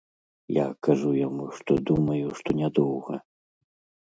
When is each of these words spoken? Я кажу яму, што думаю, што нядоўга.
Я 0.55 0.63
кажу 0.87 1.11
яму, 1.27 1.45
што 1.57 1.77
думаю, 1.91 2.33
што 2.41 2.57
нядоўга. 2.63 3.21